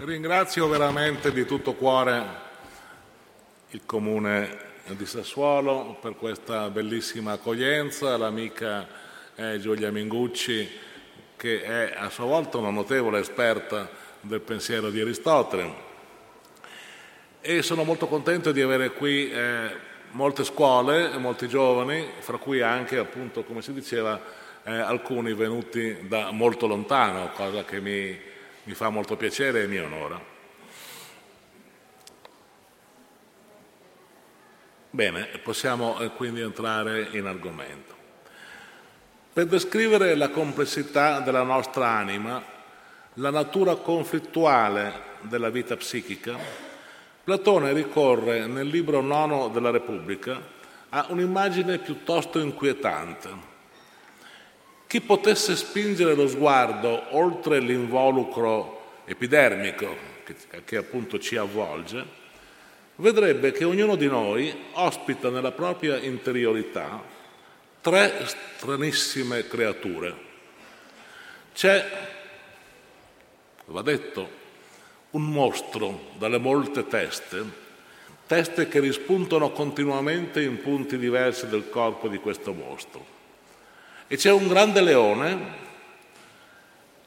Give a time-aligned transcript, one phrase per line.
[0.00, 2.24] Ringrazio veramente di tutto cuore
[3.70, 4.56] il Comune
[4.86, 8.86] di Sassuolo per questa bellissima accoglienza, l'amica
[9.34, 10.70] eh, Giulia Mingucci
[11.34, 13.90] che è a sua volta una notevole esperta
[14.20, 15.74] del pensiero di Aristotele.
[17.40, 19.68] E sono molto contento di avere qui eh,
[20.12, 24.20] molte scuole, molti giovani, fra cui anche appunto come si diceva
[24.62, 28.27] eh, alcuni venuti da molto lontano, cosa che mi
[28.68, 30.20] mi fa molto piacere e mi onora.
[34.90, 37.96] Bene, possiamo eh, quindi entrare in argomento.
[39.32, 42.44] Per descrivere la complessità della nostra anima,
[43.14, 46.36] la natura conflittuale della vita psichica,
[47.24, 50.38] Platone ricorre nel libro nono della Repubblica
[50.90, 53.56] a un'immagine piuttosto inquietante
[54.88, 59.86] chi potesse spingere lo sguardo oltre l'involucro epidermico
[60.24, 62.02] che, che appunto ci avvolge,
[62.96, 67.02] vedrebbe che ognuno di noi ospita nella propria interiorità
[67.82, 70.14] tre stranissime creature.
[71.52, 71.86] C'è,
[73.66, 74.30] va detto,
[75.10, 77.44] un mostro dalle molte teste,
[78.26, 83.17] teste che rispuntano continuamente in punti diversi del corpo di questo mostro.
[84.10, 85.56] E c'è un grande leone,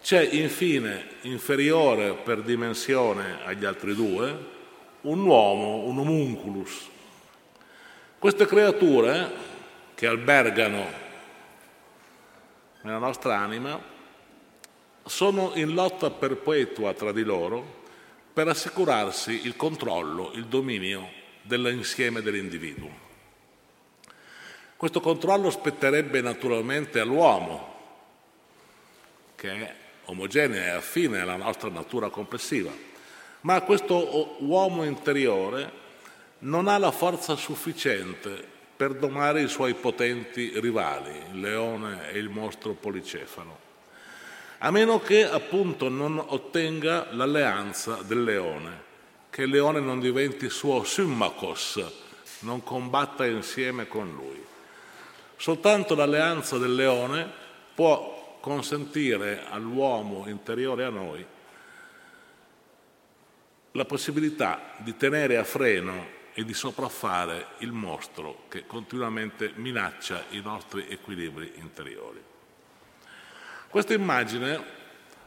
[0.03, 4.37] c'è infine, inferiore per dimensione agli altri due,
[5.01, 6.87] un uomo, un homunculus.
[8.19, 9.31] Queste creature
[9.95, 10.85] che albergano
[12.81, 13.81] nella nostra anima
[15.03, 17.81] sono in lotta perpetua tra di loro
[18.31, 21.09] per assicurarsi il controllo, il dominio
[21.41, 23.10] dell'insieme dell'individuo.
[24.81, 27.75] Questo controllo spetterebbe naturalmente all'uomo,
[29.35, 32.71] che è omogeneo e affine alla nostra natura complessiva,
[33.41, 35.71] ma questo uomo interiore
[36.39, 38.43] non ha la forza sufficiente
[38.75, 43.59] per domare i suoi potenti rivali, il leone e il mostro policefalo,
[44.57, 48.81] a meno che appunto non ottenga l'alleanza del leone,
[49.29, 51.85] che il leone non diventi suo symmachos,
[52.39, 54.49] non combatta insieme con lui.
[55.41, 57.27] Soltanto l'alleanza del leone
[57.73, 61.25] può consentire all'uomo interiore a noi
[63.71, 70.41] la possibilità di tenere a freno e di sopraffare il mostro che continuamente minaccia i
[70.41, 72.21] nostri equilibri interiori.
[73.67, 74.63] Questa immagine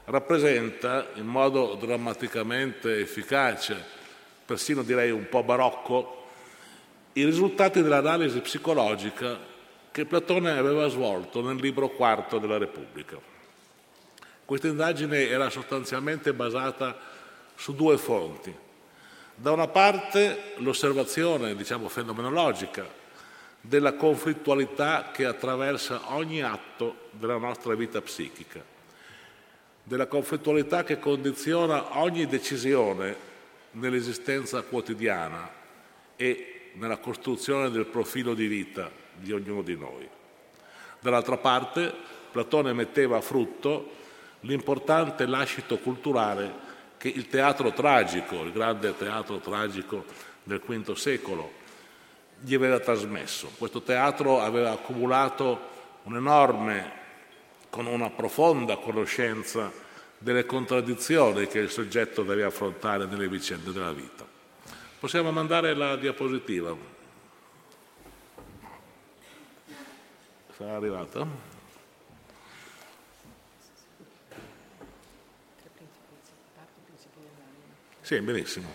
[0.05, 3.85] rappresenta in modo drammaticamente efficace,
[4.45, 6.29] persino direi un po' barocco,
[7.15, 9.54] i risultati dell'analisi psicologica
[9.95, 13.17] che Platone aveva svolto nel libro quarto della Repubblica.
[14.45, 16.99] Questa indagine era sostanzialmente basata
[17.55, 18.53] su due fonti.
[19.37, 22.85] Da una parte l'osservazione, diciamo, fenomenologica
[23.61, 28.65] della conflittualità che attraversa ogni atto della nostra vita psichica,
[29.81, 33.17] della conflittualità che condiziona ogni decisione
[33.71, 35.49] nell'esistenza quotidiana
[36.17, 40.09] e nella costruzione del profilo di vita di ognuno di noi.
[41.01, 41.93] Dall'altra parte
[42.31, 43.93] Platone metteva a frutto
[44.41, 46.63] l'importante lascito culturale
[46.97, 50.05] che il teatro tragico, il grande teatro tragico
[50.43, 51.53] del V secolo,
[52.41, 53.51] gli aveva trasmesso.
[53.57, 55.61] Questo teatro aveva accumulato
[56.05, 57.03] un'enorme,
[57.71, 59.73] con una profonda conoscenza
[60.17, 64.25] delle contraddizioni che il soggetto deve affrontare nelle vicende della vita.
[64.99, 66.94] Possiamo mandare la diapositiva.
[70.57, 71.27] Sarà arrivata?
[78.01, 78.69] Sì, benissimo.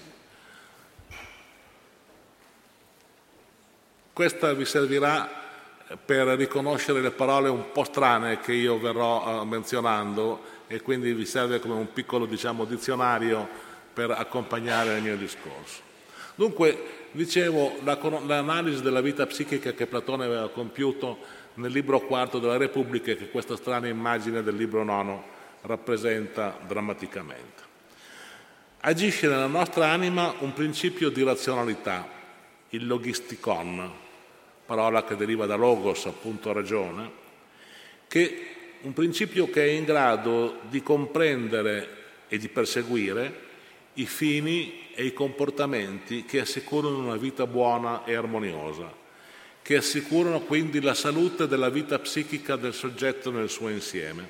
[4.12, 5.30] Questa vi servirà
[6.04, 11.26] per riconoscere le parole un po' strane che io verrò eh, menzionando e quindi vi
[11.26, 13.48] serve come un piccolo diciamo, dizionario
[13.94, 15.82] per accompagnare il mio discorso.
[16.36, 23.14] Dunque, dicevo, l'analisi della vita psichica che Platone aveva compiuto nel libro quarto della Repubblica
[23.14, 27.68] che questa strana immagine del libro nono rappresenta drammaticamente.
[28.80, 32.08] Agisce nella nostra anima un principio di razionalità,
[32.70, 33.92] il logisticon,
[34.66, 37.12] parola che deriva da logos, appunto ragione,
[38.08, 38.48] che
[38.82, 41.98] un principio che è in grado di comprendere
[42.30, 43.48] e di perseguire
[43.96, 48.99] i fini e i comportamenti che assicurano una vita buona e armoniosa
[49.70, 54.28] che assicurano quindi la salute della vita psichica del soggetto nel suo insieme.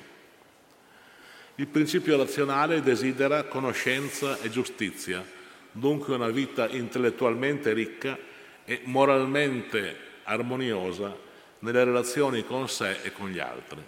[1.54, 5.24] Il principio razionale desidera conoscenza e giustizia,
[5.72, 8.18] dunque una vita intellettualmente ricca
[8.66, 11.16] e moralmente armoniosa
[11.60, 13.82] nelle relazioni con sé e con gli altri.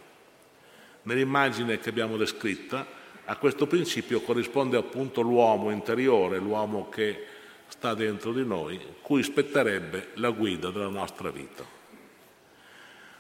[1.03, 2.87] Nell'immagine che abbiamo descritta,
[3.27, 7.27] a questo principio corrisponde appunto l'uomo interiore, l'uomo che
[7.73, 11.65] sta dentro di noi, cui spetterebbe la guida della nostra vita.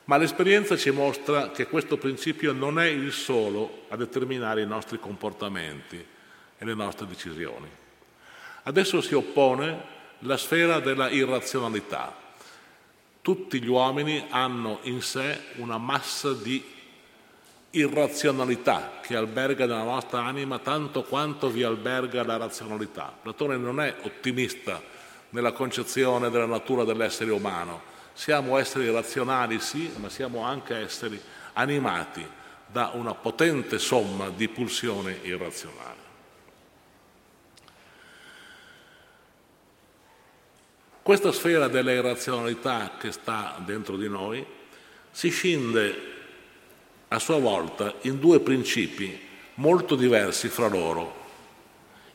[0.04, 4.99] Ma l'esperienza ci mostra che questo principio non è il solo a determinare i nostri
[4.99, 5.96] comportamenti
[6.58, 7.69] e le nostre decisioni.
[8.64, 9.82] Adesso si oppone
[10.20, 12.14] la sfera della irrazionalità.
[13.22, 16.62] Tutti gli uomini hanno in sé una massa di
[17.72, 23.14] irrazionalità che alberga nella nostra anima tanto quanto vi alberga la razionalità.
[23.20, 24.80] Platone non è ottimista
[25.30, 31.20] nella concezione della natura dell'essere umano, siamo esseri razionali, sì, ma siamo anche esseri
[31.54, 32.26] animati
[32.66, 36.00] da una potente somma di pulsioni irrazionali.
[41.02, 44.44] Questa sfera della irrazionalità che sta dentro di noi
[45.10, 46.12] si scinde
[47.12, 49.19] a sua volta in due principi
[49.55, 51.20] molto diversi fra loro.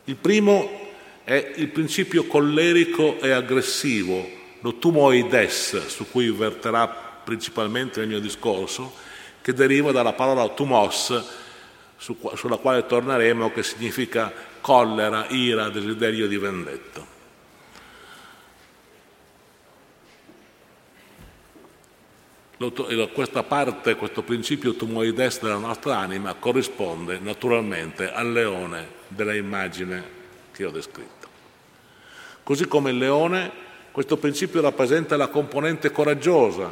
[0.06, 0.86] Il primo
[1.24, 8.94] è il principio collerico e aggressivo lo tumoides, su cui verterà principalmente il mio discorso,
[9.42, 11.24] che deriva dalla parola tumos,
[11.96, 17.17] su, sulla quale torneremo, che significa collera, ira, desiderio di vendetta.
[22.57, 30.04] Questa parte, questo principio tumoides della nostra anima corrisponde naturalmente al leone della immagine
[30.51, 31.27] che ho descritto.
[32.42, 36.71] Così come il leone questo principio rappresenta la componente coraggiosa,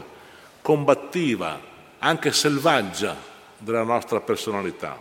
[0.61, 1.59] combattiva,
[1.99, 3.15] anche selvaggia
[3.57, 4.99] della nostra personalità.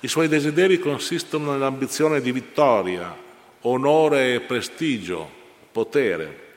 [0.00, 3.12] I suoi desideri consistono nell'ambizione di vittoria,
[3.62, 5.28] onore e prestigio,
[5.72, 6.49] potere.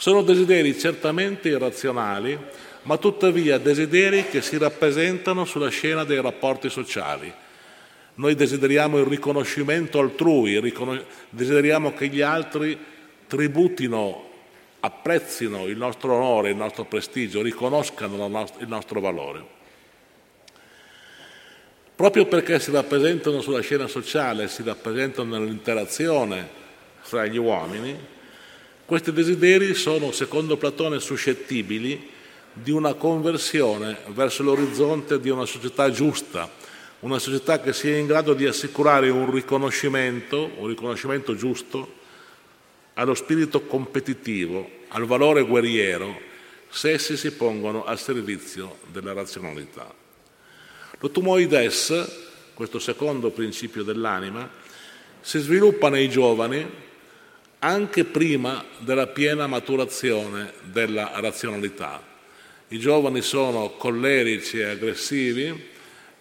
[0.00, 2.38] Sono desideri certamente irrazionali,
[2.82, 7.34] ma tuttavia desideri che si rappresentano sulla scena dei rapporti sociali.
[8.14, 10.72] Noi desideriamo il riconoscimento altrui,
[11.30, 12.78] desideriamo che gli altri
[13.26, 14.30] tributino,
[14.78, 19.44] apprezzino il nostro onore, il nostro prestigio, riconoscano il nostro valore.
[21.96, 26.48] Proprio perché si rappresentano sulla scena sociale, si rappresentano nell'interazione
[27.00, 28.16] fra gli uomini,
[28.88, 32.08] questi desideri sono, secondo Platone, suscettibili
[32.54, 36.50] di una conversione verso l'orizzonte di una società giusta,
[37.00, 41.96] una società che sia in grado di assicurare un riconoscimento, un riconoscimento giusto
[42.94, 46.18] allo spirito competitivo, al valore guerriero,
[46.70, 49.92] se essi si pongono al servizio della razionalità.
[50.98, 54.48] L'otumoides, questo secondo principio dell'anima,
[55.20, 56.86] si sviluppa nei giovani
[57.60, 62.02] anche prima della piena maturazione della razionalità.
[62.68, 65.66] I giovani sono collerici e aggressivi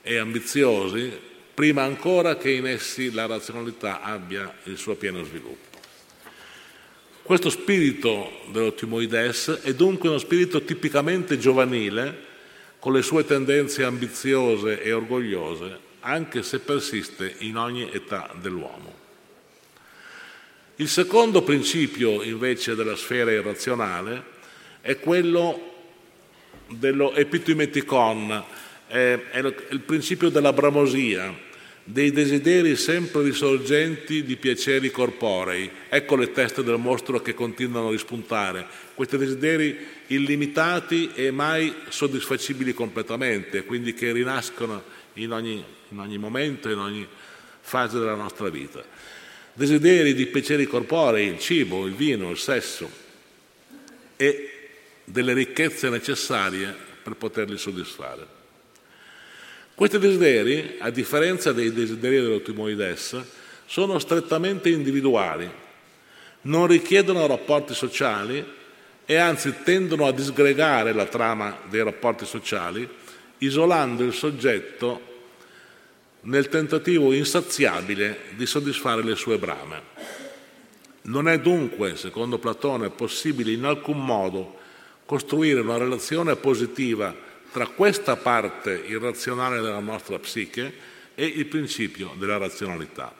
[0.01, 1.11] e ambiziosi
[1.53, 5.77] prima ancora che in essi la razionalità abbia il suo pieno sviluppo.
[7.23, 12.25] Questo spirito dell'ottimoides è dunque uno spirito tipicamente giovanile,
[12.79, 19.06] con le sue tendenze ambiziose e orgogliose, anche se persiste in ogni età dell'uomo.
[20.79, 24.23] Il secondo principio invece della sfera irrazionale
[24.79, 25.73] è quello
[26.67, 28.43] dello epitimeticon,
[28.85, 29.19] è
[29.71, 31.35] il principio della bramosia,
[31.83, 35.67] dei desideri sempre risorgenti di piaceri corporei.
[35.89, 42.75] Ecco le teste del mostro che continuano a rispuntare, questi desideri illimitati e mai soddisfacibili
[42.75, 47.07] completamente, quindi che rinascono in ogni, in ogni momento, in ogni
[47.61, 49.15] fase della nostra vita.
[49.57, 52.87] Desideri di piaceri corporei, il cibo, il vino, il sesso
[54.16, 54.49] e
[55.04, 58.28] delle ricchezze necessarie per poterli soddisfare.
[59.73, 63.19] Questi desideri, a differenza dei desideri dell'otimoides,
[63.66, 65.49] sono strettamente individuali,
[66.42, 68.45] non richiedono rapporti sociali
[69.07, 72.87] e anzi tendono a disgregare la trama dei rapporti sociali,
[73.40, 75.17] isolando il soggetto
[76.27, 79.81] nel tentativo insaziabile di soddisfare le sue brame.
[81.03, 84.59] Non è dunque, secondo Platone, possibile in alcun modo
[85.05, 87.15] costruire una relazione positiva
[87.51, 93.13] tra questa parte irrazionale della nostra psiche e il principio della razionalità.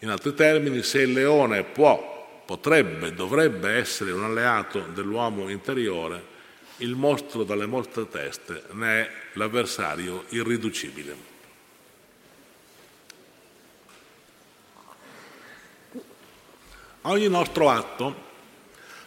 [0.00, 6.38] In altri termini, se il leone può, potrebbe, dovrebbe essere un alleato dell'uomo interiore,
[6.78, 11.29] il mostro dalle molte teste ne è l'avversario irriducibile.
[17.02, 18.28] Ogni nostro atto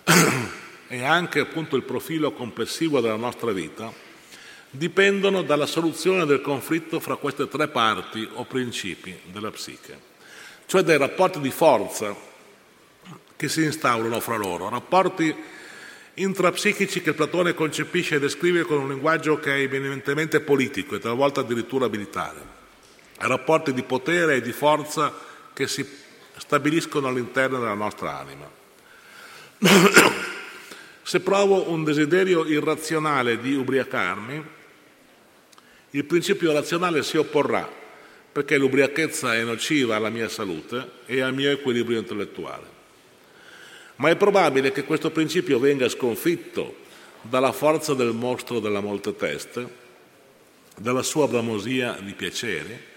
[0.88, 3.94] e anche appunto il profilo complessivo della nostra vita
[4.68, 10.00] dipendono dalla soluzione del conflitto fra queste tre parti o principi della psiche,
[10.66, 12.16] cioè dai rapporti di forza
[13.36, 15.36] che si instaurano fra loro, rapporti
[16.16, 21.42] intrapsichici che Platone concepisce e descrive con un linguaggio che è evidentemente politico e talvolta
[21.42, 22.40] addirittura militare,
[23.18, 25.14] rapporti di potere e di forza
[25.54, 26.02] che si
[26.38, 28.50] stabiliscono all'interno della nostra anima.
[31.04, 34.44] Se provo un desiderio irrazionale di ubriacarmi,
[35.92, 37.70] il principio razionale si opporrà
[38.32, 42.66] perché l'ubriachezza è nociva alla mia salute e al mio equilibrio intellettuale.
[43.98, 46.78] Ma è probabile che questo principio venga sconfitto
[47.22, 49.82] dalla forza del mostro della molte teste,
[50.78, 52.92] dalla sua bramosia di piaceri,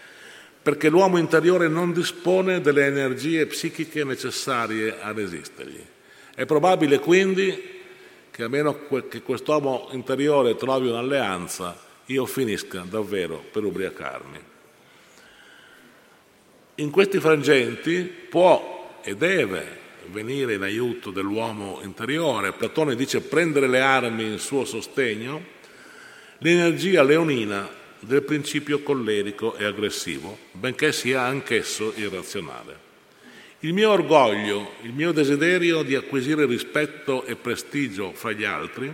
[0.66, 5.80] perché l'uomo interiore non dispone delle energie psichiche necessarie a resistergli.
[6.34, 7.56] È probabile quindi
[8.32, 8.76] che a meno
[9.08, 14.38] che quest'uomo interiore trovi un'alleanza, io finisca davvero per ubriacarmi.
[16.74, 19.64] In questi frangenti può e deve
[20.10, 25.44] venire in aiuto dell'uomo interiore, Platone dice prendere le armi in suo sostegno,
[26.38, 32.84] l'energia leonina del principio collerico e aggressivo, benché sia anch'esso irrazionale.
[33.60, 38.92] Il mio orgoglio, il mio desiderio di acquisire rispetto e prestigio fra gli altri,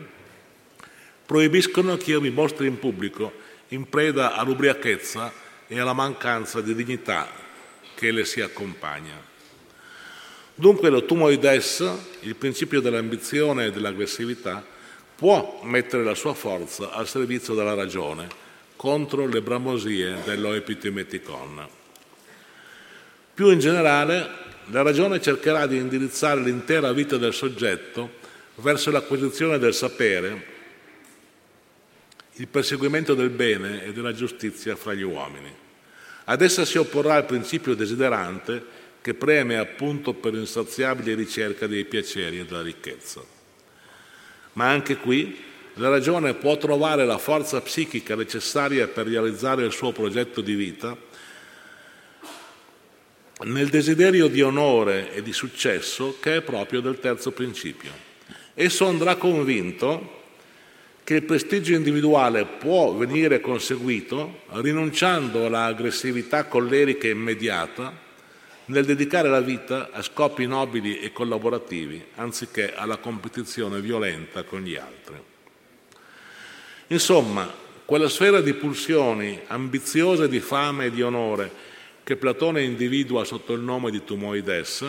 [1.27, 3.33] proibiscono che io mi mostri in pubblico
[3.69, 5.31] in preda all'ubriachezza
[5.67, 7.29] e alla mancanza di dignità
[7.95, 9.21] che le si accompagna.
[10.55, 14.65] Dunque l'otumoides, il principio dell'ambizione e dell'aggressività,
[15.15, 18.42] può mettere la sua forza al servizio della ragione
[18.83, 21.69] contro le bramosie dell'oepitimeticon.
[23.33, 24.29] Più in generale,
[24.73, 28.15] la ragione cercherà di indirizzare l'intera vita del soggetto
[28.57, 30.47] verso l'acquisizione del sapere,
[32.33, 35.55] il perseguimento del bene e della giustizia fra gli uomini.
[36.25, 38.65] Ad essa si opporrà il principio desiderante
[39.01, 43.23] che preme appunto per l'insaziabile ricerca dei piaceri e della ricchezza.
[44.55, 49.93] Ma anche qui la ragione può trovare la forza psichica necessaria per realizzare il suo
[49.93, 50.97] progetto di vita
[53.45, 57.91] nel desiderio di onore e di successo che è proprio del terzo principio.
[58.55, 60.21] Esso andrà convinto
[61.03, 68.11] che il prestigio individuale può venire conseguito rinunciando all'aggressività collerica immediata
[68.67, 74.77] nel dedicare la vita a scopi nobili e collaborativi anziché alla competizione violenta con gli
[74.77, 75.32] altri.
[76.93, 77.51] Insomma,
[77.87, 81.51] quella sfera di pulsioni ambiziose di fame e di onore
[82.05, 84.85] che Platone individua sotto il nome di tumoides,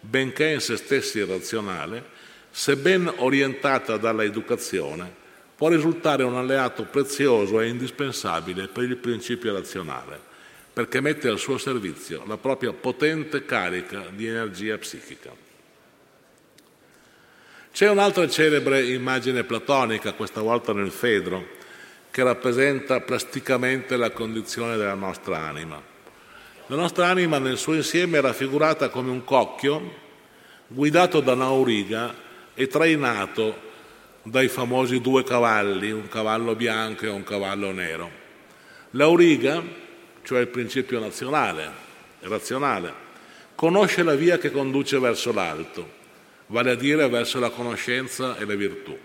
[0.00, 2.04] benché in se stessa irrazionale,
[2.50, 5.10] se ben orientata dalla educazione,
[5.56, 10.20] può risultare un alleato prezioso e indispensabile per il principio razionale,
[10.74, 15.49] perché mette al suo servizio la propria potente carica di energia psichica.
[17.80, 21.46] C'è un'altra celebre immagine platonica, questa volta nel Fedro,
[22.10, 25.82] che rappresenta plasticamente la condizione della nostra anima.
[26.66, 29.94] La nostra anima nel suo insieme è raffigurata come un cocchio
[30.66, 32.14] guidato da un'auriga
[32.52, 33.58] e trainato
[34.24, 38.10] dai famosi due cavalli, un cavallo bianco e un cavallo nero.
[38.90, 39.62] L'auriga,
[40.22, 41.70] cioè il principio nazionale,
[42.20, 42.92] razionale,
[43.54, 45.99] conosce la via che conduce verso l'alto
[46.50, 48.96] vale a dire verso la conoscenza e la virtù.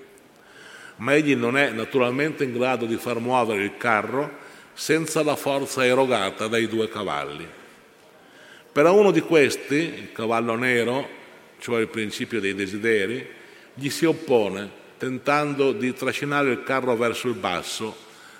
[0.98, 5.86] Ma egli non è naturalmente in grado di far muovere il carro senza la forza
[5.86, 7.48] erogata dai due cavalli.
[8.72, 11.08] Per uno di questi, il cavallo nero,
[11.60, 13.26] cioè il principio dei desideri,
[13.74, 17.96] gli si oppone tentando di trascinare il carro verso il basso,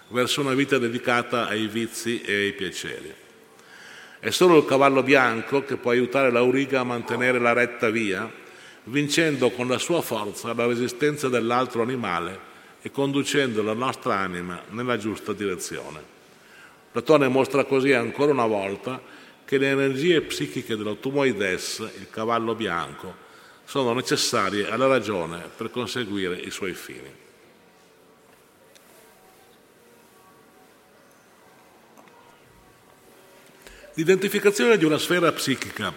[0.10, 3.14] verso una vita dedicata ai vizi e ai piaceri.
[4.20, 8.44] È solo il cavallo bianco che può aiutare l'auriga a mantenere la retta via
[8.86, 14.98] vincendo con la sua forza la resistenza dell'altro animale e conducendo la nostra anima nella
[14.98, 16.14] giusta direzione.
[16.92, 19.02] Platone mostra così ancora una volta
[19.44, 23.24] che le energie psichiche dell'automoides, il cavallo bianco,
[23.66, 27.24] sono necessarie alla ragione per conseguire i suoi fini.
[33.96, 35.94] L'identificazione di una sfera psichica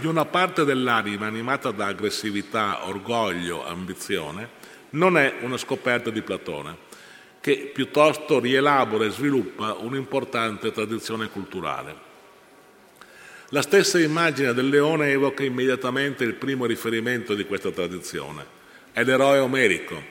[0.00, 4.48] di una parte dell'anima animata da aggressività, orgoglio, ambizione,
[4.90, 6.76] non è una scoperta di Platone,
[7.40, 12.08] che piuttosto rielabora e sviluppa un'importante tradizione culturale.
[13.50, 18.58] La stessa immagine del leone evoca immediatamente il primo riferimento di questa tradizione.
[18.92, 20.02] È l'eroe omerico,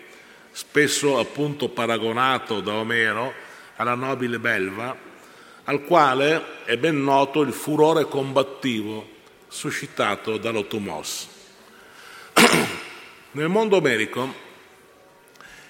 [0.51, 3.33] spesso appunto paragonato da Omero
[3.77, 4.95] alla nobile belva,
[5.63, 9.17] al quale è ben noto il furore combattivo
[9.49, 11.27] suscitato dall'Otomos.
[13.31, 14.47] Nel mondo omerico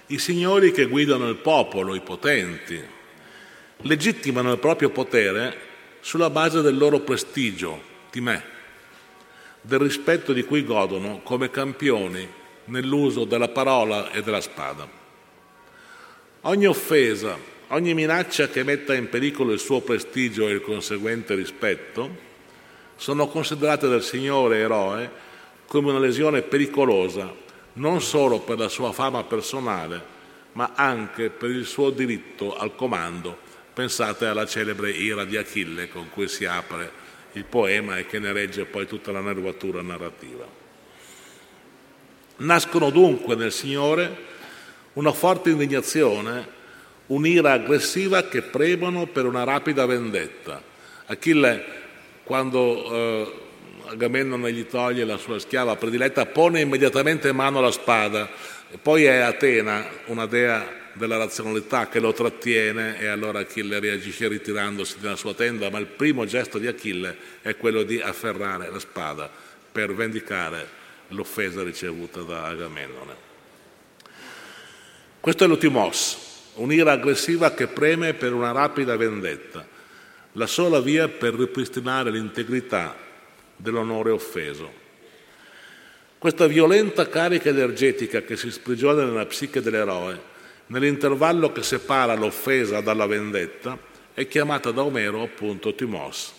[0.08, 2.82] i signori che guidano il popolo, i potenti,
[3.82, 5.68] legittimano il proprio potere
[6.02, 7.82] sulla base del loro prestigio,
[8.12, 8.44] di me,
[9.62, 12.28] del rispetto di cui godono come campioni
[12.66, 14.88] nell'uso della parola e della spada.
[16.42, 22.28] Ogni offesa, ogni minaccia che metta in pericolo il suo prestigio e il conseguente rispetto
[23.00, 25.10] sono considerate dal Signore eroe
[25.66, 27.34] come una lesione pericolosa
[27.74, 30.04] non solo per la sua fama personale,
[30.54, 33.38] ma anche per il suo diritto al comando.
[33.74, 36.92] Pensate alla celebre ira di Achille con cui si apre
[37.34, 40.46] il poema e che ne regge poi tutta la nervatura narrativa.
[42.38, 44.28] Nascono dunque nel Signore
[44.94, 46.58] una forte indignazione,
[47.06, 50.62] un'ira aggressiva che premono per una rapida vendetta.
[51.06, 51.79] Achille,
[52.30, 53.34] quando eh,
[53.88, 58.30] Agamennone gli toglie la sua schiava prediletta, pone immediatamente mano la spada.
[58.80, 65.00] Poi è Atena, una dea della razionalità, che lo trattiene e allora Achille reagisce ritirandosi
[65.00, 69.28] dalla sua tenda, ma il primo gesto di Achille è quello di afferrare la spada
[69.72, 70.68] per vendicare
[71.08, 73.16] l'offesa ricevuta da Agamennone.
[75.20, 79.69] Questo è l'Otimos, un'ira aggressiva che preme per una rapida vendetta,
[80.40, 82.96] la sola via per ripristinare l'integrità
[83.58, 84.72] dell'onore offeso.
[86.18, 90.18] Questa violenta carica energetica che si sprigiona nella psiche dell'eroe,
[90.68, 93.78] nell'intervallo che separa l'offesa dalla vendetta,
[94.14, 96.34] è chiamata da Omero appunto timos,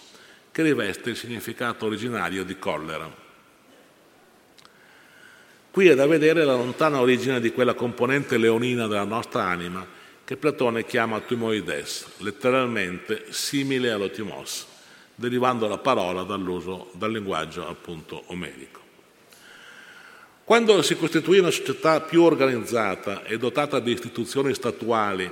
[0.50, 3.28] che riveste il significato originario di collera.
[5.70, 9.86] Qui è da vedere la lontana origine di quella componente leonina della nostra anima
[10.30, 14.64] che Platone chiama timoides, letteralmente simile all'otimos
[15.16, 18.80] derivando la parola dall'uso, dal linguaggio appunto omerico.
[20.44, 25.28] Quando si costituì una società più organizzata e dotata di istituzioni statuali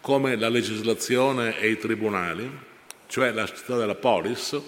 [0.00, 2.50] come la legislazione e i tribunali,
[3.08, 4.58] cioè la società della polis,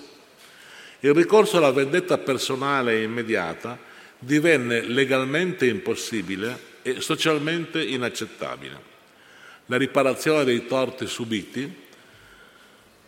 [1.00, 3.78] il ricorso alla vendetta personale e immediata
[4.18, 8.91] divenne legalmente impossibile e socialmente inaccettabile.
[9.66, 11.80] La riparazione dei torti subiti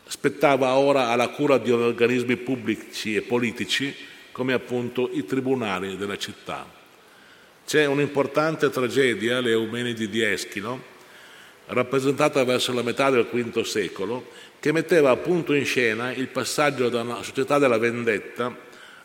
[0.06, 3.94] spettava ora alla cura di organismi pubblici e politici
[4.32, 6.66] come appunto i tribunali della città.
[7.66, 10.92] C'è un'importante tragedia, le Eumenidi di Eschilo,
[11.66, 17.00] rappresentata verso la metà del V secolo, che metteva appunto in scena il passaggio da
[17.00, 18.54] una società della vendetta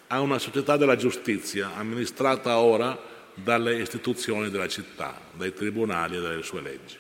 [0.08, 2.98] a una società della giustizia, amministrata ora
[3.34, 6.98] dalle istituzioni della città, dai tribunali e dalle sue leggi.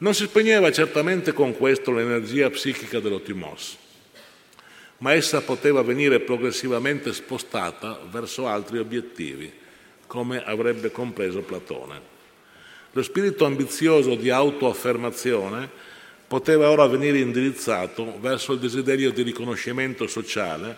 [0.00, 3.76] Non si spegneva certamente con questo l'energia psichica dell'Otimos,
[4.98, 9.52] ma essa poteva venire progressivamente spostata verso altri obiettivi,
[10.06, 12.00] come avrebbe compreso Platone.
[12.92, 15.68] Lo spirito ambizioso di autoaffermazione
[16.28, 20.76] poteva ora venire indirizzato verso il desiderio di riconoscimento sociale,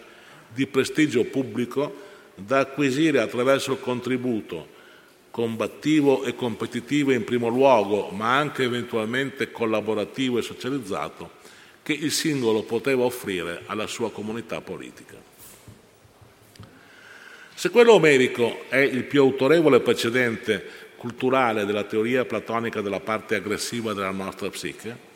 [0.48, 4.78] di prestigio pubblico da acquisire attraverso il contributo
[5.30, 11.38] combattivo e competitivo in primo luogo, ma anche eventualmente collaborativo e socializzato,
[11.82, 15.28] che il singolo poteva offrire alla sua comunità politica.
[17.54, 23.92] Se quello omerico è il più autorevole precedente culturale della teoria platonica della parte aggressiva
[23.92, 25.08] della nostra psiche,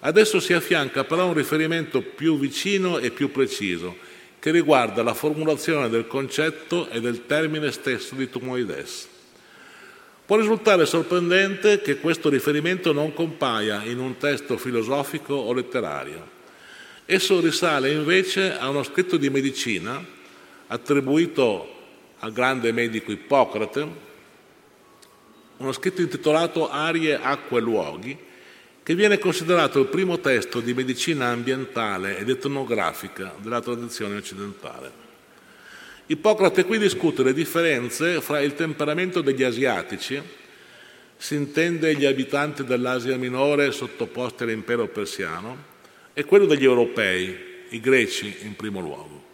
[0.00, 3.96] adesso si affianca però un riferimento più vicino e più preciso,
[4.38, 9.16] che riguarda la formulazione del concetto e del termine stesso di tumoides
[10.28, 16.22] Può risultare sorprendente che questo riferimento non compaia in un testo filosofico o letterario.
[17.06, 20.04] Esso risale invece a uno scritto di medicina
[20.66, 21.76] attribuito
[22.18, 23.88] al grande medico Ippocrate,
[25.56, 28.18] uno scritto intitolato Arie, acque e luoghi,
[28.82, 35.07] che viene considerato il primo testo di medicina ambientale ed etnografica della tradizione occidentale.
[36.10, 40.18] Ippocrate qui discute le differenze fra il temperamento degli asiatici,
[41.18, 45.64] si intende gli abitanti dell'Asia minore sottoposti all'impero persiano,
[46.14, 47.36] e quello degli europei,
[47.68, 49.26] i greci in primo luogo.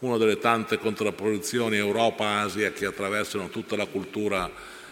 [0.00, 4.50] una delle tante contrapposizioni Europa-Asia che attraversano tutta la cultura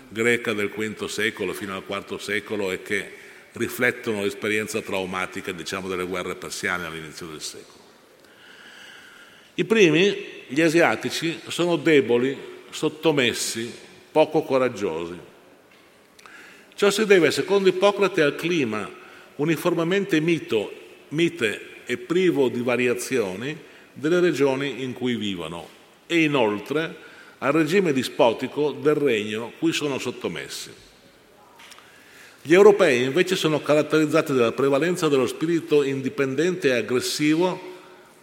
[0.09, 3.13] greca del V secolo fino al IV secolo e che
[3.53, 7.86] riflettono l'esperienza traumatica diciamo, delle guerre persiane all'inizio del secolo.
[9.59, 10.15] I primi,
[10.49, 12.37] gli asiatici, sono deboli,
[12.69, 13.73] sottomessi,
[14.13, 15.19] poco coraggiosi.
[16.75, 18.87] Ciò si deve, secondo Ippocrate, al clima
[19.37, 20.71] uniformemente mito,
[21.09, 23.57] mite e privo di variazioni
[23.95, 25.67] delle regioni in cui vivono
[26.07, 26.95] e inoltre
[27.39, 30.71] al regime dispotico del regno cui sono sottomessi.
[32.43, 37.75] Gli europei invece sono caratterizzati dalla prevalenza dello spirito indipendente e aggressivo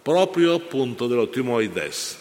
[0.04, 2.18] proprio appunto dello timoides.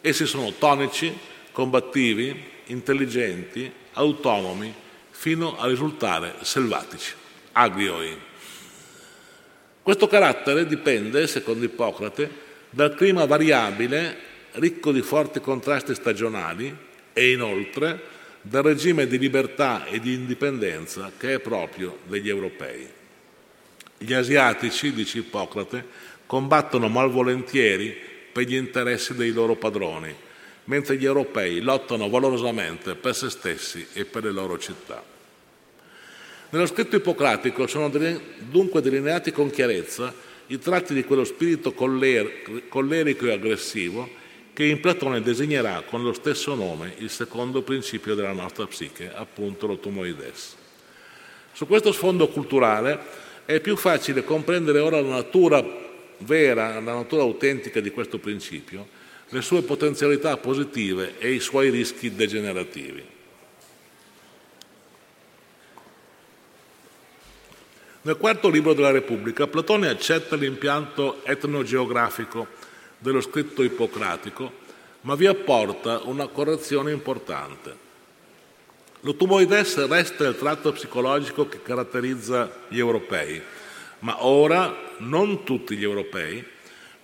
[0.00, 1.16] Essi sono tonici,
[1.52, 2.34] combattivi,
[2.66, 4.74] intelligenti, autonomi,
[5.10, 7.12] fino a risultare selvatici,
[7.52, 8.16] agrioi.
[9.82, 12.30] Questo carattere dipende, secondo Ippocrate,
[12.70, 14.16] dal clima variabile,
[14.52, 16.74] ricco di forti contrasti stagionali
[17.12, 18.00] e inoltre
[18.42, 22.88] dal regime di libertà e di indipendenza che è proprio degli europei.
[23.98, 25.84] Gli asiatici, dice Ippocrate,
[26.30, 27.92] combattono malvolentieri
[28.30, 30.14] per gli interessi dei loro padroni,
[30.66, 35.02] mentre gli europei lottano valorosamente per se stessi e per le loro città.
[36.50, 37.90] Nello scritto ippocratico sono
[38.38, 40.14] dunque delineati con chiarezza
[40.46, 44.08] i tratti di quello spirito coller- collerico e aggressivo
[44.52, 49.66] che in Platone designerà con lo stesso nome il secondo principio della nostra psiche, appunto
[49.66, 50.54] l'otomoides.
[51.50, 53.00] Su questo sfondo culturale
[53.44, 55.88] è più facile comprendere ora la natura
[56.20, 58.88] vera, la natura autentica di questo principio,
[59.28, 63.18] le sue potenzialità positive e i suoi rischi degenerativi.
[68.02, 72.46] Nel quarto libro della Repubblica Platone accetta l'impianto etnogeografico
[72.98, 74.50] dello scritto ippocratico,
[75.02, 77.88] ma vi apporta una correzione importante.
[79.00, 83.40] L'otumoides resta il tratto psicologico che caratterizza gli europei,
[84.00, 86.44] ma ora non tutti gli europei,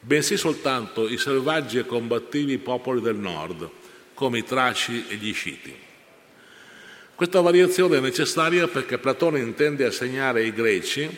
[0.01, 3.69] bensì soltanto i selvaggi e combattivi popoli del nord,
[4.15, 5.75] come i Traci e gli Sciti.
[7.15, 11.09] Questa variazione è necessaria perché Platone intende assegnare ai greci,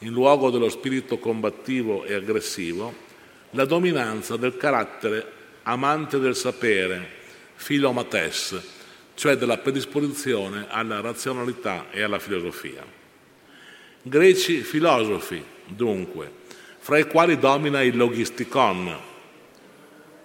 [0.00, 3.06] in luogo dello spirito combattivo e aggressivo,
[3.50, 5.32] la dominanza del carattere
[5.64, 7.08] amante del sapere,
[7.54, 8.58] filomates,
[9.14, 12.97] cioè della predisposizione alla razionalità e alla filosofia.
[14.02, 16.30] Greci filosofi, dunque,
[16.78, 18.96] fra i quali domina il logisticon,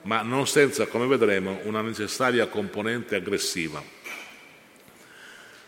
[0.03, 4.01] ma non senza, come vedremo, una necessaria componente aggressiva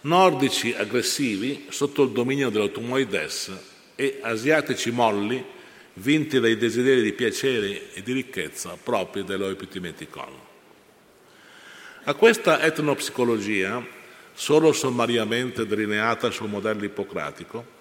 [0.05, 3.51] nordici aggressivi sotto il dominio dell'automoides
[3.95, 5.43] e asiatici molli
[5.93, 10.43] vinti dai desideri di piacere e di ricchezza propri dell'oepitimeticon.
[12.03, 13.83] A questa etnopsicologia,
[14.33, 17.73] solo sommariamente delineata sul modello ippocratico,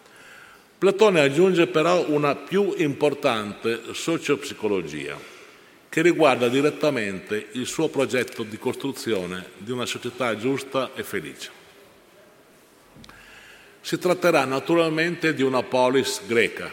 [0.85, 5.19] Platone aggiunge però una più importante sociopsicologia
[5.89, 11.51] che riguarda direttamente il suo progetto di costruzione di una società giusta e felice.
[13.81, 16.71] Si tratterà naturalmente di una polis greca,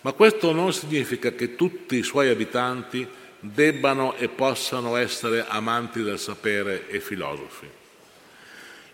[0.00, 3.06] ma questo non significa che tutti i suoi abitanti
[3.40, 7.79] debbano e possano essere amanti del sapere e filosofi.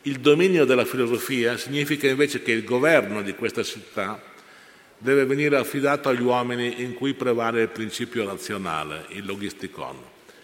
[0.07, 4.23] Il dominio della filosofia significa invece che il governo di questa città
[4.97, 9.97] deve venire affidato agli uomini in cui prevale il principio razionale, il logisticon.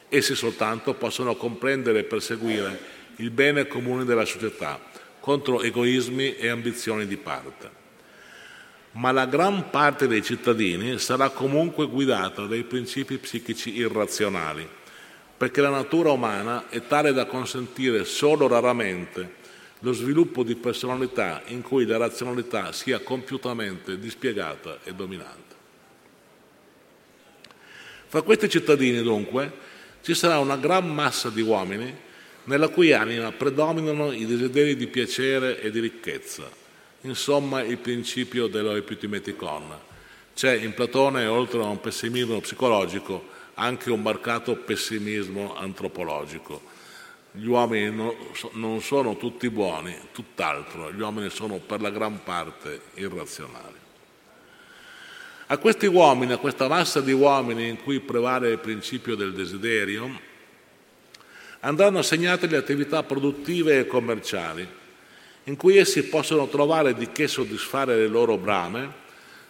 [0.09, 2.77] Essi soltanto possono comprendere e perseguire
[3.19, 4.81] il bene comune della società
[5.21, 7.71] contro egoismi e ambizioni di parte.
[8.95, 14.69] Ma la gran parte dei cittadini sarà comunque guidata dai principi psichici irrazionali,
[15.37, 19.39] perché la natura umana è tale da consentire solo raramente
[19.85, 25.55] lo sviluppo di personalità in cui la razionalità sia compiutamente dispiegata e dominante.
[28.07, 29.51] Fra questi cittadini, dunque,
[30.03, 31.95] ci sarà una gran massa di uomini
[32.45, 36.49] nella cui anima predominano i desideri di piacere e di ricchezza,
[37.03, 39.79] insomma il principio dell'oepitimeticon.
[40.35, 46.72] C'è in Platone, oltre a un pessimismo psicologico, anche un marcato pessimismo antropologico.
[47.35, 47.91] Gli uomini
[48.53, 53.81] non sono tutti buoni, tutt'altro, gli uomini sono per la gran parte irrazionali.
[55.47, 60.11] A questi uomini, a questa massa di uomini in cui prevale il principio del desiderio,
[61.61, 64.67] andranno assegnate le attività produttive e commerciali,
[65.45, 69.01] in cui essi possono trovare di che soddisfare le loro brame,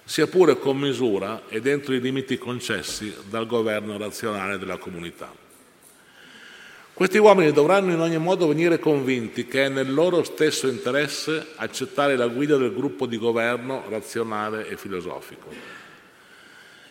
[0.04, 5.41] sia pure con misura e dentro i limiti concessi dal governo razionale della comunità.
[7.02, 12.14] Questi uomini dovranno in ogni modo venire convinti che è nel loro stesso interesse accettare
[12.14, 15.48] la guida del gruppo di governo razionale e filosofico.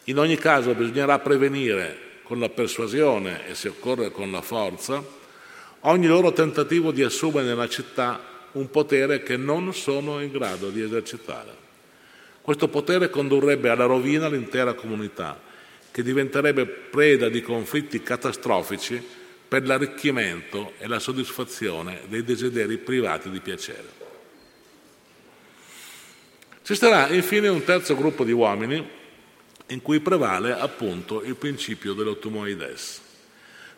[0.03, 5.01] In ogni caso bisognerà prevenire con la persuasione e se occorre con la forza
[5.79, 8.19] ogni loro tentativo di assumere nella città
[8.51, 11.53] un potere che non sono in grado di esercitare.
[12.41, 15.39] Questo potere condurrebbe alla rovina l'intera comunità,
[15.89, 19.19] che diventerebbe preda di conflitti catastrofici
[19.51, 23.89] per l'arricchimento e la soddisfazione dei desideri privati di piacere.
[26.63, 28.81] Ci sarà infine un terzo gruppo di uomini
[29.67, 33.01] in cui prevale appunto il principio dell'ottumoides.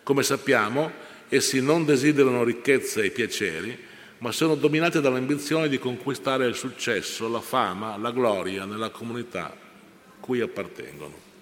[0.03, 0.91] Come sappiamo,
[1.27, 3.75] essi non desiderano ricchezze e piaceri,
[4.19, 9.57] ma sono dominati dall'ambizione di conquistare il successo, la fama, la gloria nella comunità
[10.19, 11.32] cui appartengono.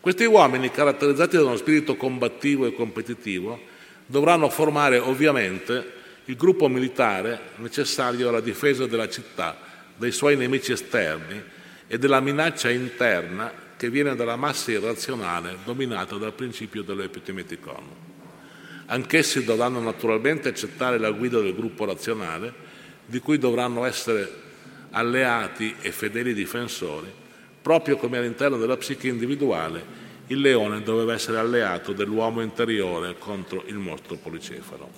[0.00, 3.60] Questi uomini, caratterizzati da uno spirito combattivo e competitivo,
[4.06, 9.58] dovranno formare ovviamente il gruppo militare necessario alla difesa della città
[9.96, 11.42] dai suoi nemici esterni
[11.86, 17.84] e della minaccia interna che viene dalla massa irrazionale dominata dal principio dell'epitimeticon.
[18.86, 22.52] Anch'essi dovranno naturalmente accettare la guida del gruppo razionale,
[23.04, 24.30] di cui dovranno essere
[24.90, 27.10] alleati e fedeli difensori,
[27.68, 29.84] proprio come all'interno della psiche individuale
[30.28, 34.88] il leone doveva essere alleato dell'uomo interiore contro il mostro policefalo.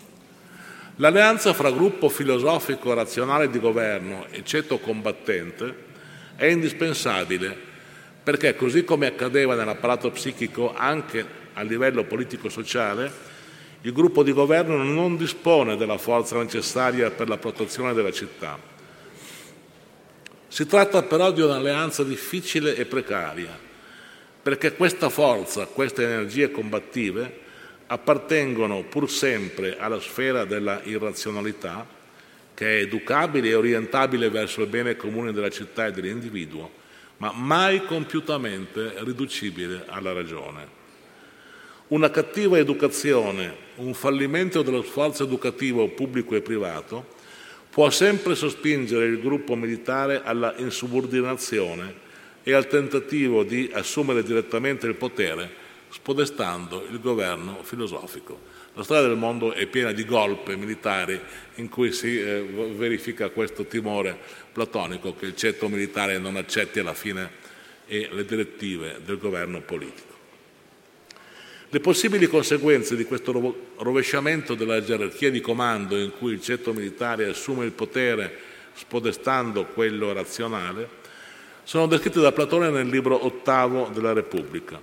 [0.95, 5.75] L'alleanza fra gruppo filosofico razionale di governo e ceto combattente
[6.37, 7.57] è indispensabile
[8.23, 13.11] perché, così come accadeva nell'apparato psichico anche a livello politico-sociale,
[13.81, 18.70] il gruppo di governo non dispone della forza necessaria per la protezione della città.
[20.53, 23.57] Si tratta però di un'alleanza difficile e precaria,
[24.43, 27.39] perché questa forza, queste energie combattive
[27.87, 31.87] appartengono pur sempre alla sfera della irrazionalità,
[32.53, 36.69] che è educabile e orientabile verso il bene comune della città e dell'individuo,
[37.19, 40.67] ma mai compiutamente riducibile alla ragione.
[41.89, 47.19] Una cattiva educazione, un fallimento dello sforzo educativo pubblico e privato
[47.71, 52.09] può sempre sospingere il gruppo militare alla insubordinazione
[52.43, 55.49] e al tentativo di assumere direttamente il potere,
[55.91, 58.49] spodestando il governo filosofico.
[58.75, 61.21] La storia del mondo è piena di golpe militari
[61.57, 62.41] in cui si eh,
[62.75, 64.17] verifica questo timore
[64.53, 67.49] platonico che il ceto militare non accetti alla fine
[67.87, 70.09] le direttive del governo politico.
[71.69, 73.33] Le possibili conseguenze di questo
[73.81, 80.13] rovesciamento della gerarchia di comando in cui il ceto militare assume il potere spodestando quello
[80.13, 80.99] razionale
[81.65, 84.81] sono descritte da Platone nel libro ottavo della Repubblica.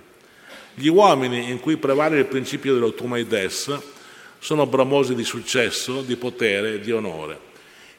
[0.73, 3.77] Gli uomini in cui prevale il principio dell'automaides
[4.39, 7.45] sono bramosi di successo, di potere di onore.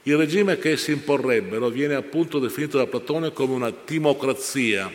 [0.04, 4.90] Il regime che essi imporrebbero viene appunto definito da Platone come una timocrazia,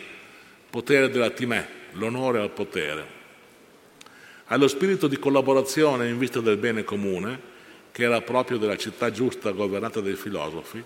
[0.68, 3.22] potere della timè, l'onore al potere
[4.46, 7.52] allo spirito di collaborazione in vista del bene comune,
[7.90, 10.82] che era proprio della città giusta governata dai filosofi,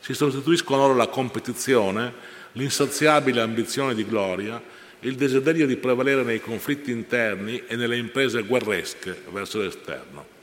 [0.00, 2.12] si sostituiscono ora la competizione,
[2.52, 4.60] l'insaziabile ambizione di gloria,
[5.00, 10.36] il desiderio di prevalere nei conflitti interni e nelle imprese guerresche verso l'esterno.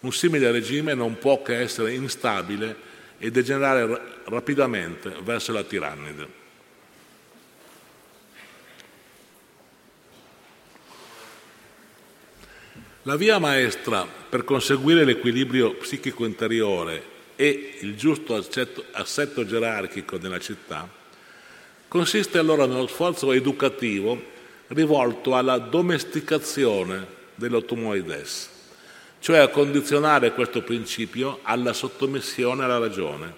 [0.00, 6.39] Un simile regime non può che essere instabile e degenerare rapidamente verso la tirannide.
[13.04, 17.02] La via maestra per conseguire l'equilibrio psichico interiore
[17.34, 20.86] e il giusto assetto, assetto gerarchico della città
[21.88, 24.22] consiste allora nello sforzo educativo
[24.66, 28.50] rivolto alla domesticazione dell'automoides,
[29.18, 33.32] cioè a condizionare questo principio alla sottomissione alla ragione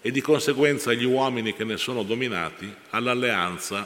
[0.00, 3.84] e di conseguenza gli uomini che ne sono dominati all'alleanza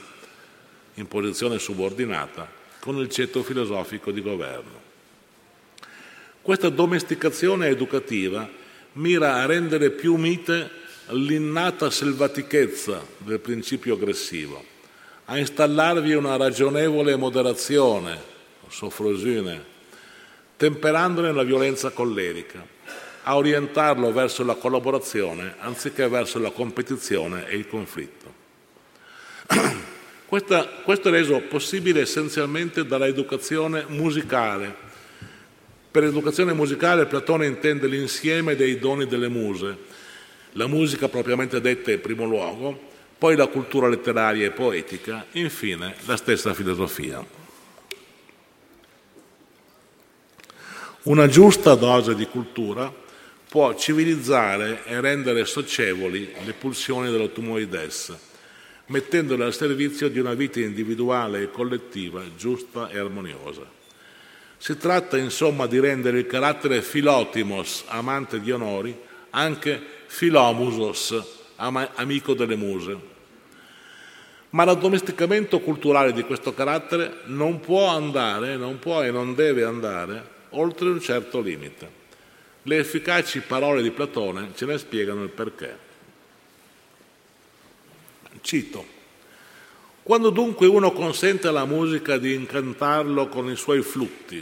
[0.93, 2.47] in posizione subordinata
[2.79, 4.86] con il ceto filosofico di governo.
[6.47, 8.49] Questa domesticazione educativa
[8.93, 10.71] mira a rendere più mite
[11.09, 14.65] l'innata selvatichezza del principio aggressivo,
[15.25, 18.17] a installarvi una ragionevole moderazione,
[18.69, 19.61] soffrosine,
[20.57, 22.65] temperandone la violenza collerica,
[23.25, 28.33] a orientarlo verso la collaborazione anziché verso la competizione e il conflitto.
[30.27, 34.87] Questa, questo è reso possibile essenzialmente dalla educazione musicale
[35.97, 39.79] per educazione musicale Platone intende l'insieme dei doni delle muse,
[40.53, 42.79] la musica propriamente detta in primo luogo,
[43.17, 47.25] poi la cultura letteraria e poetica, infine la stessa filosofia.
[51.05, 52.93] Una giusta dose di cultura
[53.49, 58.15] può civilizzare e rendere socievoli le pulsioni dell'automoides,
[58.89, 63.86] mettendole al servizio di una vita individuale e collettiva giusta e armoniosa.
[64.59, 68.99] Si tratta insomma di rendere il carattere filotimos, amante di onori,
[69.31, 71.15] anche filomusos,
[71.57, 73.15] amico delle muse.
[74.51, 80.35] Ma l'addomesticamento culturale di questo carattere non può andare, non può e non deve andare
[80.51, 82.05] oltre un certo limite.
[82.63, 85.79] Le efficaci parole di Platone ce ne spiegano il perché.
[88.41, 88.96] Cito.
[90.07, 94.41] Quando dunque uno consente alla musica di incantarlo con i suoi flutti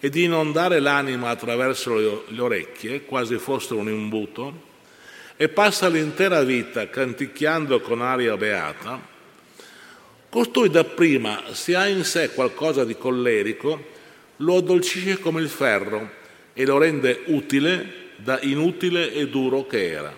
[0.00, 4.52] e di inondare l'anima attraverso le orecchie, quasi fosse un imbuto,
[5.36, 9.00] e passa l'intera vita canticchiando con aria beata,
[10.28, 13.84] costui dapprima, se ha in sé qualcosa di collerico,
[14.38, 16.10] lo addolcisce come il ferro
[16.52, 20.12] e lo rende utile da inutile e duro che era.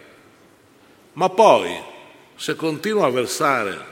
[1.13, 1.79] Ma poi,
[2.37, 3.91] se continua a versare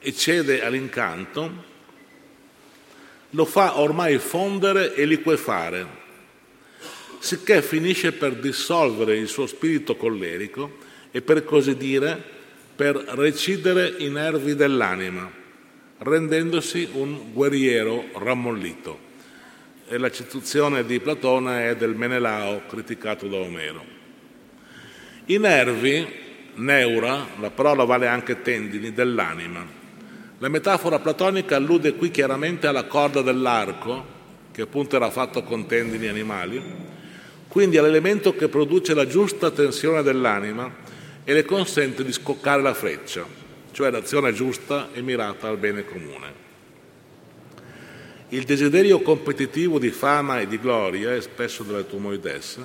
[0.00, 1.68] e cede all'incanto,
[3.30, 5.86] lo fa ormai fondere e liquefare,
[7.20, 10.78] sicché finisce per dissolvere il suo spirito collerico
[11.12, 12.20] e per così dire
[12.74, 15.38] per recidere i nervi dell'anima
[16.00, 19.08] rendendosi un guerriero rammollito.
[19.88, 23.84] E la citazione di Platone è del Menelao criticato da Omero.
[25.26, 26.06] I nervi,
[26.54, 29.79] neura, la parola vale anche tendini, dell'anima.
[30.40, 34.04] La metafora platonica allude qui chiaramente alla corda dell'arco,
[34.52, 36.60] che appunto era fatto con tendini animali,
[37.48, 40.70] quindi all'elemento che produce la giusta tensione dell'anima
[41.24, 43.40] e le consente di scoccare la freccia
[43.72, 46.48] cioè l'azione giusta e mirata al bene comune.
[48.30, 52.58] Il desiderio competitivo di fama e di gloria, e spesso della tumoides,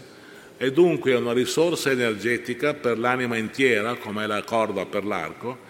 [0.58, 5.65] è dunque una risorsa energetica per l'anima intera, come è la corda per l'arco,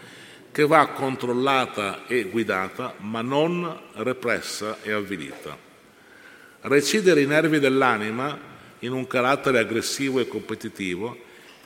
[0.56, 5.58] che va controllata e guidata, ma non repressa e avvilita.
[6.62, 8.40] Recidere i nervi dell'anima
[8.80, 11.18] in un carattere aggressivo e competitivo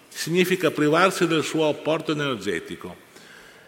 [0.08, 2.96] significa privarsi del suo apporto energetico,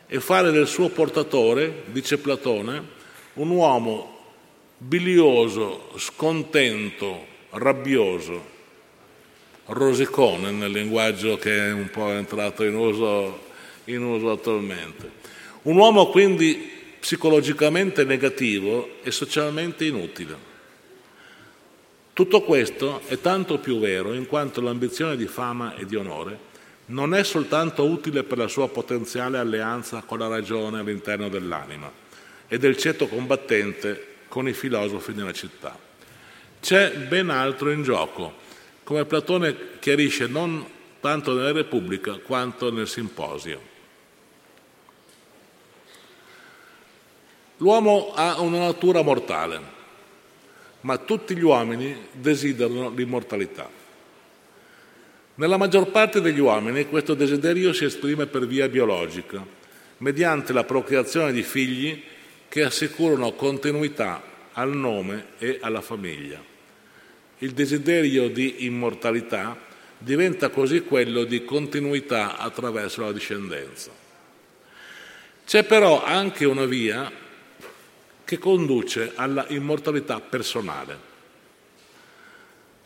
[0.08, 2.84] e fare del suo portatore, dice Platone,
[3.34, 4.34] un uomo
[4.80, 8.44] bilioso, scontento, rabbioso,
[9.68, 13.50] rosicone nel linguaggio che è un po' entrato in uso,
[13.86, 15.10] in uso attualmente.
[15.64, 20.50] Un uomo quindi psicologicamente negativo e socialmente inutile.
[22.14, 26.50] Tutto questo è tanto più vero in quanto l'ambizione di fama e di onore
[26.92, 31.92] non è soltanto utile per la sua potenziale alleanza con la ragione all'interno dell'anima
[32.48, 35.78] e del ceto combattente con i filosofi della città.
[36.60, 38.34] C'è ben altro in gioco,
[38.84, 40.66] come Platone chiarisce non
[41.02, 43.70] tanto nella Repubblica quanto nel Simposio.
[47.58, 49.60] L'uomo ha una natura mortale,
[50.82, 53.70] ma tutti gli uomini desiderano l'immortalità.
[55.36, 59.44] Nella maggior parte degli uomini questo desiderio si esprime per via biologica,
[59.98, 62.02] mediante la procreazione di figli
[62.48, 64.22] che assicurano continuità
[64.54, 66.44] al nome e alla famiglia.
[67.40, 69.70] Il desiderio di immortalità
[70.04, 73.92] diventa così quello di continuità attraverso la discendenza.
[75.46, 77.12] C'è però anche una via
[78.24, 81.10] che conduce alla immortalità personale.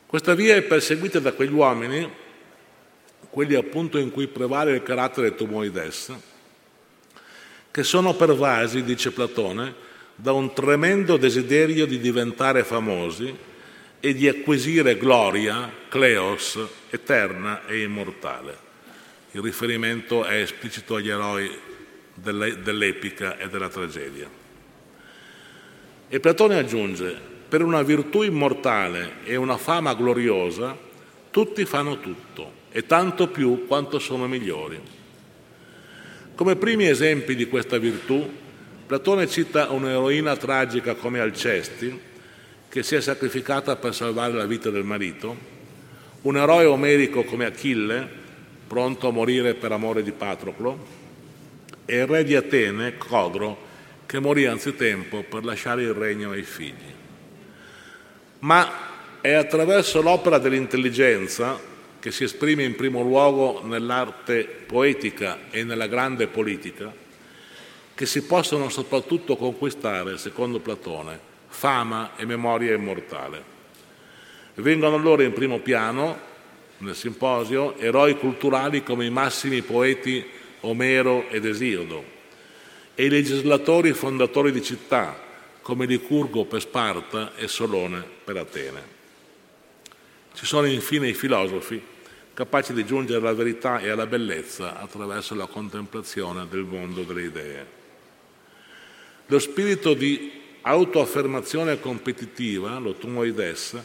[0.06, 2.24] Questa via è perseguita da quegli uomini
[3.30, 6.14] quelli appunto in cui prevale il carattere tumoides,
[7.70, 9.74] che sono pervasi, dice Platone,
[10.16, 13.36] da un tremendo desiderio di diventare famosi
[14.00, 18.58] e di acquisire gloria, cleos, eterna e immortale.
[19.32, 21.50] Il riferimento è esplicito agli eroi
[22.14, 24.30] dell'epica e della tragedia.
[26.08, 27.18] E Platone aggiunge,
[27.50, 30.78] per una virtù immortale e una fama gloriosa,
[31.32, 34.80] tutti fanno tutto e tanto più quanto sono migliori.
[36.36, 38.30] Come primi esempi di questa virtù,
[38.86, 42.00] Platone cita un'eroina tragica come Alcesti,
[42.70, 45.54] che si è sacrificata per salvare la vita del marito,
[46.22, 48.08] un eroe omerico come Achille,
[48.68, 51.04] pronto a morire per amore di Patroclo,
[51.86, 53.58] e il re di Atene, Codro,
[54.06, 56.94] che morì anzitempo per lasciare il regno ai figli.
[58.40, 58.72] Ma
[59.22, 61.60] è attraverso l'opera dell'intelligenza
[62.00, 66.94] che si esprime in primo luogo nell'arte poetica e nella grande politica,
[67.96, 73.54] che si possono soprattutto conquistare, secondo Platone, fama e memoria immortale.
[74.56, 76.20] Vengono allora in primo piano,
[76.80, 80.24] nel simposio, eroi culturali come i massimi poeti
[80.62, 82.04] Omero ed Esiodo
[82.94, 85.18] e i legislatori fondatori di città
[85.62, 88.94] come Licurgo per Sparta e Solone per Atene.
[90.34, 91.82] Ci sono infine i filosofi
[92.34, 97.68] capaci di giungere alla verità e alla bellezza attraverso la contemplazione del mondo delle idee.
[99.28, 103.78] Lo spirito di autoaffermazione competitiva, lo tumoides,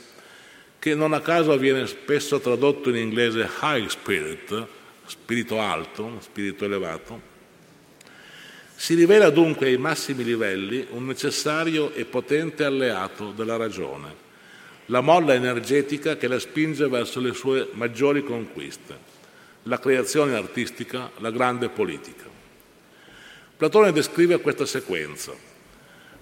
[0.79, 4.67] che non a caso viene spesso tradotto in inglese high spirit,
[5.05, 7.29] spirito alto, spirito elevato,
[8.75, 14.29] si rivela dunque ai massimi livelli un necessario e potente alleato della ragione
[14.91, 18.99] la molla energetica che la spinge verso le sue maggiori conquiste,
[19.65, 22.25] la creazione artistica, la grande politica.
[23.57, 25.50] Platone descrive questa sequenza.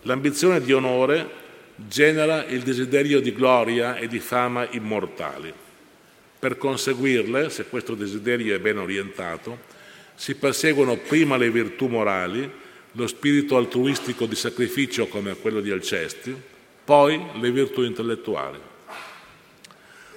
[0.02, 1.28] L'ambizione di onore
[1.74, 5.52] genera il desiderio di gloria e di fama immortali.
[6.38, 9.58] Per conseguirle, se questo desiderio è ben orientato,
[10.14, 12.50] si perseguono prima le virtù morali,
[12.92, 16.34] lo spirito altruistico di sacrificio come quello di Alcesti,
[16.84, 18.58] poi le virtù intellettuali.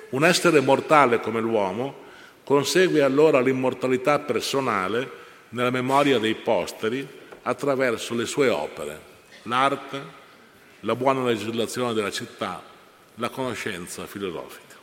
[0.10, 2.10] Un essere mortale come l'uomo
[2.44, 5.10] consegue allora l'immortalità personale
[5.50, 7.08] nella memoria dei posteri
[7.44, 9.11] attraverso le sue opere,
[9.44, 10.20] l'arte,
[10.82, 12.64] la buona legislazione della città,
[13.16, 14.76] la conoscenza filosofica.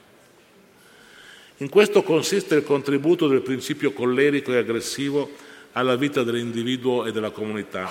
[1.59, 5.30] In questo consiste il contributo del principio collerico e aggressivo
[5.72, 7.90] alla vita dell'individuo e della comunità,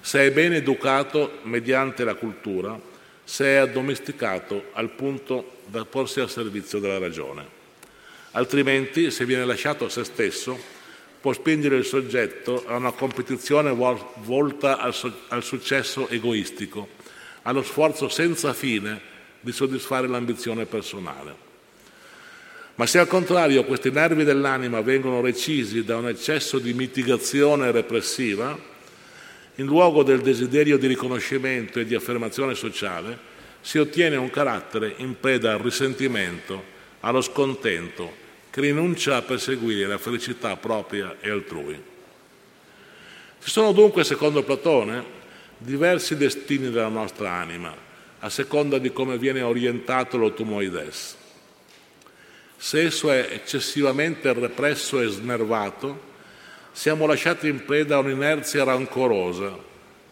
[0.00, 2.88] se è ben educato mediante la cultura
[3.30, 7.46] se è addomesticato al punto da porsi al servizio della ragione.
[8.32, 10.58] Altrimenti, se viene lasciato a se stesso,
[11.20, 16.88] può spingere il soggetto a una competizione volta al, so- al successo egoistico,
[17.42, 19.00] allo sforzo senza fine
[19.40, 21.48] di soddisfare l'ambizione personale.
[22.76, 28.58] Ma se al contrario questi nervi dell'anima vengono recisi da un eccesso di mitigazione repressiva,
[29.56, 33.28] in luogo del desiderio di riconoscimento e di affermazione sociale,
[33.60, 36.64] si ottiene un carattere in preda al risentimento,
[37.00, 38.19] allo scontento,
[38.50, 41.80] che rinuncia a perseguire la felicità propria e altrui.
[43.42, 45.18] Ci sono dunque, secondo Platone,
[45.56, 47.74] diversi destini della nostra anima,
[48.18, 51.16] a seconda di come viene orientato l'automoides.
[52.56, 56.08] Se esso è eccessivamente represso e snervato,
[56.72, 59.56] siamo lasciati in preda a un'inerzia rancorosa,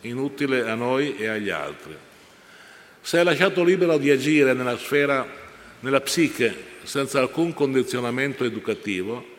[0.03, 1.95] inutile a noi e agli altri.
[3.01, 5.27] Se è lasciato libero di agire nella sfera,
[5.81, 9.37] nella psiche, senza alcun condizionamento educativo,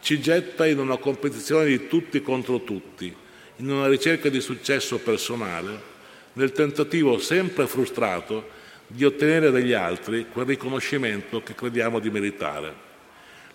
[0.00, 3.14] ci getta in una competizione di tutti contro tutti,
[3.56, 5.96] in una ricerca di successo personale,
[6.34, 12.86] nel tentativo sempre frustrato di ottenere dagli altri quel riconoscimento che crediamo di meritare.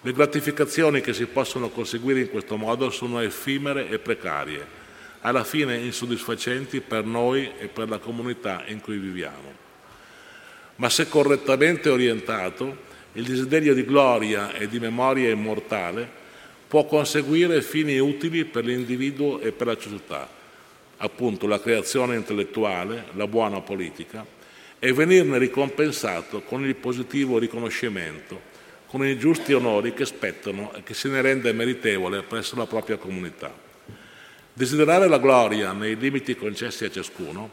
[0.01, 4.81] Le gratificazioni che si possono conseguire in questo modo sono effimere e precarie,
[5.21, 9.62] alla fine insoddisfacenti per noi e per la comunità in cui viviamo.
[10.75, 16.21] Ma se correttamente orientato, il desiderio di gloria e di memoria immortale
[16.67, 20.27] può conseguire fini utili per l'individuo e per la società,
[20.97, 24.25] appunto la creazione intellettuale, la buona politica,
[24.79, 28.51] e venirne ricompensato con il positivo riconoscimento
[28.93, 32.97] con i giusti onori che spettano e che se ne rende meritevole presso la propria
[32.97, 33.51] comunità.
[34.53, 37.49] Desiderare la gloria nei limiti concessi a ciascuno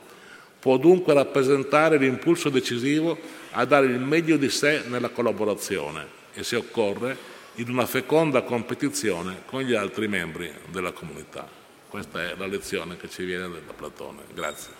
[0.61, 3.19] può dunque rappresentare l'impulso decisivo
[3.53, 7.17] a dare il meglio di sé nella collaborazione e, se occorre,
[7.55, 11.49] in una feconda competizione con gli altri membri della comunità.
[11.89, 14.23] Questa è la lezione che ci viene da Platone.
[14.33, 14.80] Grazie.